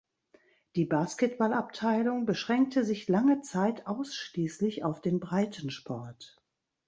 [0.75, 6.41] Die Basketballabteilung beschränkte sich lange Zeit ausschließlich auf den Breitensport.